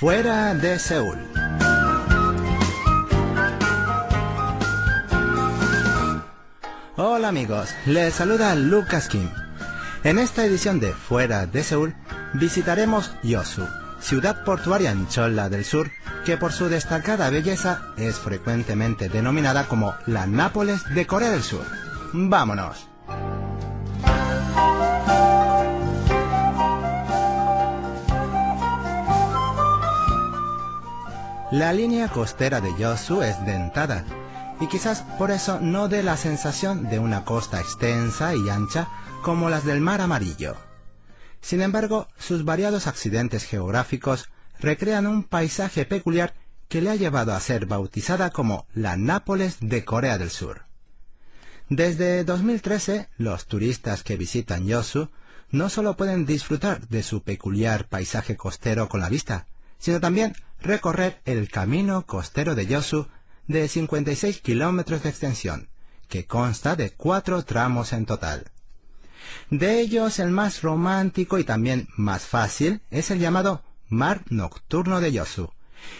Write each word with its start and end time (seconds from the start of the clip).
Fuera 0.00 0.54
de 0.54 0.78
Seúl. 0.78 1.18
Hola 6.96 7.28
amigos, 7.28 7.68
les 7.84 8.14
saluda 8.14 8.54
Lucas 8.54 9.08
Kim. 9.08 9.28
En 10.02 10.18
esta 10.18 10.46
edición 10.46 10.80
de 10.80 10.94
Fuera 10.94 11.44
de 11.44 11.62
Seúl 11.62 11.94
visitaremos 12.32 13.12
Yosu, 13.22 13.68
ciudad 14.00 14.42
portuaria 14.42 14.90
en 14.90 15.06
Cholla 15.06 15.50
del 15.50 15.66
Sur, 15.66 15.90
que 16.24 16.38
por 16.38 16.52
su 16.52 16.70
destacada 16.70 17.28
belleza 17.28 17.82
es 17.98 18.18
frecuentemente 18.18 19.10
denominada 19.10 19.68
como 19.68 19.94
la 20.06 20.26
Nápoles 20.26 20.82
de 20.94 21.06
Corea 21.06 21.28
del 21.28 21.42
Sur. 21.42 21.66
¡Vámonos! 22.14 22.89
La 31.50 31.72
línea 31.72 32.06
costera 32.06 32.60
de 32.60 32.72
Yosu 32.78 33.22
es 33.22 33.44
dentada, 33.44 34.04
y 34.60 34.68
quizás 34.68 35.02
por 35.18 35.32
eso 35.32 35.58
no 35.58 35.88
dé 35.88 36.04
la 36.04 36.16
sensación 36.16 36.88
de 36.88 37.00
una 37.00 37.24
costa 37.24 37.58
extensa 37.58 38.36
y 38.36 38.48
ancha 38.48 38.88
como 39.22 39.50
las 39.50 39.64
del 39.64 39.80
Mar 39.80 40.00
Amarillo. 40.00 40.54
Sin 41.40 41.60
embargo, 41.60 42.06
sus 42.16 42.44
variados 42.44 42.86
accidentes 42.86 43.42
geográficos 43.42 44.28
recrean 44.60 45.08
un 45.08 45.24
paisaje 45.24 45.84
peculiar 45.86 46.34
que 46.68 46.82
le 46.82 46.90
ha 46.90 46.94
llevado 46.94 47.34
a 47.34 47.40
ser 47.40 47.66
bautizada 47.66 48.30
como 48.30 48.68
la 48.72 48.96
Nápoles 48.96 49.56
de 49.58 49.84
Corea 49.84 50.18
del 50.18 50.30
Sur. 50.30 50.66
Desde 51.68 52.22
2013, 52.22 53.08
los 53.16 53.46
turistas 53.46 54.04
que 54.04 54.16
visitan 54.16 54.68
Yosu 54.68 55.08
no 55.50 55.68
solo 55.68 55.96
pueden 55.96 56.26
disfrutar 56.26 56.86
de 56.86 57.02
su 57.02 57.24
peculiar 57.24 57.88
paisaje 57.88 58.36
costero 58.36 58.88
con 58.88 59.00
la 59.00 59.08
vista, 59.08 59.46
sino 59.80 59.98
también 59.98 60.36
recorrer 60.60 61.20
el 61.24 61.50
camino 61.50 62.06
costero 62.06 62.54
de 62.54 62.66
Yosu 62.66 63.08
de 63.48 63.66
56 63.66 64.40
kilómetros 64.40 65.02
de 65.02 65.08
extensión, 65.08 65.68
que 66.08 66.26
consta 66.26 66.76
de 66.76 66.92
cuatro 66.92 67.42
tramos 67.44 67.92
en 67.92 68.06
total. 68.06 68.52
De 69.50 69.80
ellos, 69.80 70.18
el 70.18 70.30
más 70.30 70.62
romántico 70.62 71.38
y 71.38 71.44
también 71.44 71.88
más 71.96 72.22
fácil 72.22 72.82
es 72.90 73.10
el 73.10 73.18
llamado 73.18 73.64
Mar 73.88 74.22
Nocturno 74.28 75.00
de 75.00 75.12
Yosu, 75.12 75.50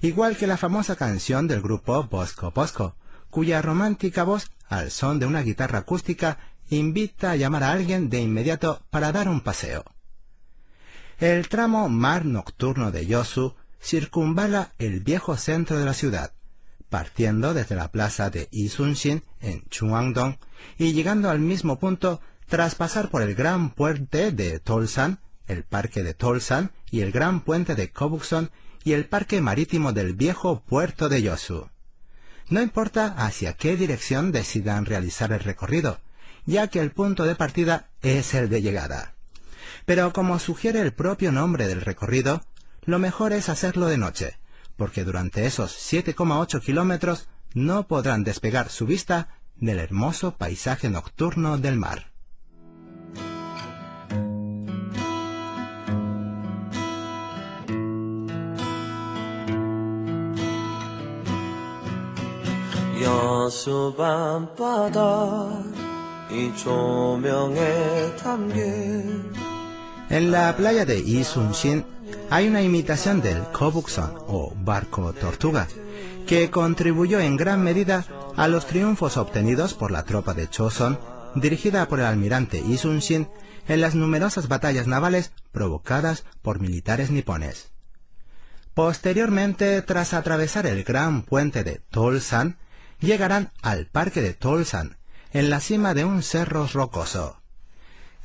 igual 0.00 0.36
que 0.36 0.46
la 0.46 0.56
famosa 0.56 0.96
canción 0.96 1.46
del 1.46 1.60
grupo 1.62 2.02
Bosco 2.04 2.50
Bosco, 2.50 2.96
cuya 3.30 3.62
romántica 3.62 4.24
voz, 4.24 4.50
al 4.68 4.90
son 4.90 5.18
de 5.20 5.26
una 5.26 5.42
guitarra 5.42 5.80
acústica, 5.80 6.38
invita 6.68 7.32
a 7.32 7.36
llamar 7.36 7.62
a 7.62 7.72
alguien 7.72 8.08
de 8.08 8.20
inmediato 8.20 8.82
para 8.90 9.12
dar 9.12 9.28
un 9.28 9.40
paseo. 9.40 9.84
El 11.18 11.48
tramo 11.48 11.88
Mar 11.88 12.24
Nocturno 12.24 12.90
de 12.90 13.06
Yosu 13.06 13.54
circunvala 13.80 14.72
el 14.78 15.00
viejo 15.00 15.36
centro 15.36 15.78
de 15.78 15.84
la 15.84 15.94
ciudad, 15.94 16.32
partiendo 16.88 17.54
desde 17.54 17.76
la 17.76 17.90
plaza 17.90 18.30
de 18.30 18.48
Isunshin 18.50 19.22
en 19.40 19.64
Chungwangdong 19.68 20.38
y 20.78 20.92
llegando 20.92 21.30
al 21.30 21.40
mismo 21.40 21.78
punto 21.78 22.20
tras 22.48 22.74
pasar 22.74 23.10
por 23.10 23.22
el 23.22 23.34
gran 23.34 23.70
puente 23.70 24.32
de 24.32 24.60
Tolsan, 24.60 25.20
el 25.46 25.64
parque 25.64 26.02
de 26.02 26.14
Tolsan 26.14 26.72
y 26.90 27.00
el 27.00 27.12
gran 27.12 27.40
puente 27.40 27.74
de 27.74 27.90
Kobukson 27.90 28.50
y 28.84 28.92
el 28.92 29.06
parque 29.06 29.40
marítimo 29.40 29.92
del 29.92 30.14
viejo 30.14 30.60
puerto 30.60 31.08
de 31.08 31.22
Yosu. 31.22 31.68
No 32.48 32.62
importa 32.62 33.14
hacia 33.18 33.54
qué 33.54 33.76
dirección 33.76 34.30
decidan 34.30 34.86
realizar 34.86 35.32
el 35.32 35.40
recorrido, 35.40 35.98
ya 36.44 36.68
que 36.68 36.78
el 36.78 36.92
punto 36.92 37.24
de 37.24 37.34
partida 37.34 37.88
es 38.02 38.34
el 38.34 38.48
de 38.48 38.62
llegada. 38.62 39.14
Pero 39.84 40.12
como 40.12 40.38
sugiere 40.38 40.80
el 40.80 40.92
propio 40.92 41.32
nombre 41.32 41.66
del 41.66 41.80
recorrido, 41.80 42.44
lo 42.86 42.98
mejor 42.98 43.32
es 43.32 43.48
hacerlo 43.48 43.86
de 43.88 43.98
noche, 43.98 44.38
porque 44.76 45.04
durante 45.04 45.44
esos 45.44 45.76
7,8 45.92 46.60
kilómetros 46.60 47.28
no 47.52 47.86
podrán 47.88 48.24
despegar 48.24 48.70
su 48.70 48.86
vista 48.86 49.28
del 49.56 49.78
hermoso 49.78 50.36
paisaje 50.36 50.88
nocturno 50.88 51.58
del 51.58 51.76
mar. 51.76 52.12
En 70.08 70.30
la 70.30 70.56
playa 70.56 70.84
de 70.84 70.98
Isunshin 70.98 71.95
hay 72.30 72.48
una 72.48 72.62
imitación 72.62 73.20
del 73.20 73.42
Kobukson 73.52 74.14
o 74.26 74.52
barco 74.56 75.12
tortuga, 75.12 75.68
que 76.26 76.50
contribuyó 76.50 77.20
en 77.20 77.36
gran 77.36 77.62
medida 77.62 78.04
a 78.36 78.48
los 78.48 78.66
triunfos 78.66 79.16
obtenidos 79.16 79.74
por 79.74 79.90
la 79.90 80.02
tropa 80.02 80.34
de 80.34 80.48
Choson, 80.48 80.98
dirigida 81.36 81.86
por 81.86 82.00
el 82.00 82.06
almirante 82.06 82.58
Isunshin 82.58 83.28
en 83.68 83.80
las 83.80 83.94
numerosas 83.94 84.48
batallas 84.48 84.86
navales 84.86 85.32
provocadas 85.52 86.24
por 86.42 86.60
militares 86.60 87.10
nipones. 87.10 87.70
Posteriormente, 88.74 89.80
tras 89.82 90.12
atravesar 90.12 90.66
el 90.66 90.84
gran 90.84 91.22
puente 91.22 91.64
de 91.64 91.80
Tolsan, 91.90 92.58
llegarán 93.00 93.52
al 93.62 93.86
parque 93.86 94.20
de 94.20 94.34
Tolsan, 94.34 94.98
en 95.32 95.50
la 95.50 95.60
cima 95.60 95.94
de 95.94 96.04
un 96.04 96.22
cerro 96.22 96.66
rocoso. 96.72 97.40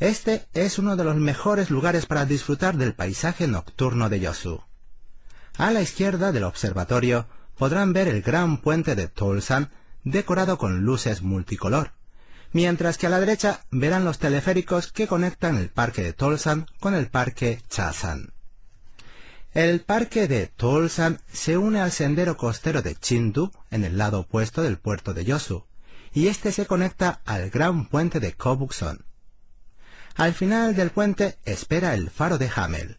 Este 0.02 0.48
es 0.56 0.80
uno 0.80 0.96
de 0.96 1.04
los 1.04 1.16
mejores 1.16 1.70
lugares 1.70 2.08
para 2.08 2.26
disfrutar 2.26 2.76
del 2.76 2.96
paisaje 2.96 3.48
nocturno 3.48 4.10
de 4.10 4.20
Yosu. 4.20 4.64
A 5.60 5.70
la 5.70 5.84
izquierda 5.84 6.32
del 6.32 6.44
observatorio 6.44 7.28
podrán 7.56 7.94
ver 7.94 8.08
el 8.08 8.24
gran 8.24 8.62
puente 8.62 8.96
de 8.96 9.08
Tolsan 9.08 9.70
decorado 10.04 10.58
con 10.58 10.82
luces 10.82 11.22
multicolor, 11.22 11.92
mientras 12.52 12.98
que 12.98 13.06
a 13.06 13.12
la 13.12 13.20
derecha 13.20 13.68
verán 13.70 14.04
los 14.04 14.18
teleféricos 14.18 14.92
que 14.92 15.06
conectan 15.06 15.58
el 15.58 15.70
parque 15.70 16.02
de 16.02 16.14
Tolsan 16.14 16.66
con 16.80 16.96
el 16.96 17.08
parque 17.08 17.62
Chasan. 17.70 18.34
El 19.54 19.82
parque 19.82 20.28
de 20.28 20.48
Tolsan 20.48 21.22
se 21.32 21.60
une 21.60 21.80
al 21.80 21.92
sendero 21.92 22.38
costero 22.38 22.82
de 22.82 22.96
Chindu 22.96 23.52
en 23.70 23.86
el 23.86 24.00
lado 24.00 24.22
opuesto 24.22 24.64
del 24.64 24.80
puerto 24.80 25.14
de 25.14 25.26
Yosu, 25.26 25.68
y 26.12 26.26
este 26.26 26.52
se 26.52 26.66
conecta 26.66 27.22
al 27.24 27.52
gran 27.52 27.88
puente 27.88 28.20
de 28.20 28.34
Kobukson. 28.34 29.06
Al 30.16 30.34
final 30.34 30.76
del 30.76 30.92
puente 30.92 31.38
espera 31.46 31.94
el 31.94 32.10
faro 32.10 32.38
de 32.38 32.50
Hamel, 32.56 32.98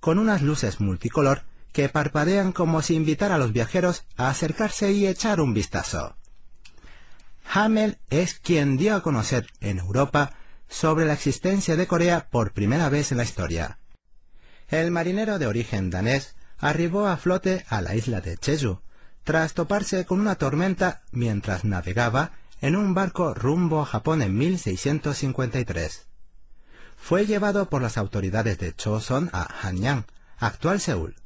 con 0.00 0.18
unas 0.18 0.42
luces 0.42 0.80
multicolor 0.80 1.42
que 1.72 1.88
parpadean 1.88 2.52
como 2.52 2.82
si 2.82 2.94
invitara 2.94 3.34
a 3.34 3.38
los 3.38 3.52
viajeros 3.52 4.04
a 4.16 4.28
acercarse 4.28 4.92
y 4.92 5.06
echar 5.06 5.40
un 5.40 5.54
vistazo. 5.54 6.16
Hamel 7.52 7.98
es 8.10 8.34
quien 8.34 8.76
dio 8.76 8.94
a 8.94 9.02
conocer 9.02 9.46
en 9.60 9.78
Europa 9.78 10.32
sobre 10.68 11.04
la 11.04 11.12
existencia 11.12 11.76
de 11.76 11.86
Corea 11.86 12.28
por 12.30 12.52
primera 12.52 12.88
vez 12.88 13.12
en 13.12 13.18
la 13.18 13.24
historia 13.24 13.78
el 14.68 14.90
marinero 14.90 15.38
de 15.38 15.46
origen 15.46 15.90
danés 15.90 16.34
arribó 16.58 17.06
a 17.06 17.16
flote 17.16 17.64
a 17.68 17.80
la 17.80 17.94
isla 17.94 18.20
de 18.20 18.38
Jeju, 18.40 18.80
tras 19.22 19.54
toparse 19.54 20.04
con 20.04 20.20
una 20.20 20.36
tormenta 20.36 21.02
mientras 21.12 21.64
navegaba 21.64 22.32
en 22.60 22.76
un 22.76 22.94
barco 22.94 23.34
rumbo 23.34 23.80
a 23.80 23.86
Japón 23.86 24.22
en 24.22 24.36
1653. 24.36 26.06
Fue 27.04 27.26
llevado 27.26 27.68
por 27.68 27.82
las 27.82 27.98
autoridades 27.98 28.56
de 28.56 28.74
Choson 28.74 29.28
a 29.34 29.46
Hanyang, 29.60 30.06
actual 30.38 30.80
Seúl. 30.80 31.16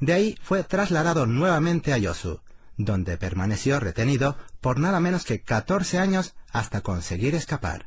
De 0.00 0.12
ahí 0.12 0.38
fue 0.42 0.62
trasladado 0.64 1.24
nuevamente 1.24 1.94
a 1.94 1.96
Yosu, 1.96 2.42
donde 2.76 3.16
permaneció 3.16 3.80
retenido 3.80 4.36
por 4.60 4.78
nada 4.78 5.00
menos 5.00 5.24
que 5.24 5.40
14 5.40 5.98
años 5.98 6.34
hasta 6.52 6.82
conseguir 6.82 7.34
escapar. 7.34 7.86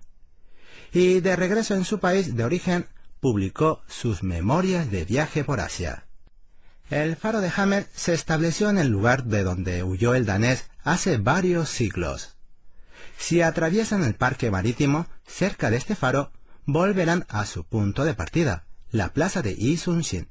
Y 0.94 1.20
de 1.20 1.36
regreso 1.36 1.76
en 1.76 1.86
su 1.86 2.00
país 2.00 2.36
de 2.36 2.44
origen 2.44 2.88
publicó 3.20 3.84
sus 3.88 4.24
memorias 4.24 4.90
de 4.90 5.06
viaje 5.06 5.44
por 5.44 5.60
Asia. 5.60 6.08
El 6.90 7.18
faro 7.18 7.40
de 7.40 7.52
Hammer 7.56 7.88
se 7.94 8.16
estableció 8.16 8.68
en 8.72 8.80
el 8.80 8.88
lugar 8.88 9.26
de 9.26 9.44
donde 9.44 9.84
huyó 9.84 10.16
el 10.16 10.26
danés 10.26 10.72
hace 10.84 11.18
varios 11.18 11.70
siglos. 11.70 12.36
Si 13.20 13.44
atraviesan 13.44 14.04
el 14.04 14.16
parque 14.16 14.50
marítimo, 14.50 15.06
cerca 15.28 15.70
de 15.70 15.78
este 15.78 15.96
faro, 15.96 16.32
volverán 16.66 17.26
a 17.30 17.46
su 17.46 17.64
punto 17.64 18.06
de 18.06 18.14
partida, 18.14 18.66
la 18.92 19.14
plaza 19.14 19.42
de 19.42 19.52
Isunshin, 19.52 20.30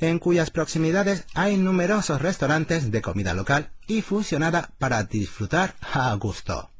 en 0.00 0.18
cuyas 0.18 0.50
proximidades 0.50 1.24
hay 1.34 1.56
numerosos 1.56 2.20
restaurantes 2.20 2.90
de 2.90 3.02
comida 3.02 3.34
local 3.34 3.70
y 3.86 4.02
fusionada 4.02 4.70
para 4.78 5.04
disfrutar 5.04 5.74
a 5.80 6.12
gusto. 6.14 6.70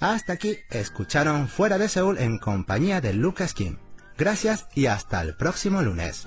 Hasta 0.00 0.32
aquí 0.32 0.58
escucharon 0.70 1.48
Fuera 1.48 1.76
de 1.76 1.88
Seúl 1.88 2.18
en 2.18 2.38
compañía 2.38 3.00
de 3.00 3.12
Lucas 3.12 3.52
Kim. 3.52 3.78
Gracias 4.16 4.66
y 4.74 4.86
hasta 4.86 5.20
el 5.20 5.34
próximo 5.34 5.82
lunes. 5.82 6.26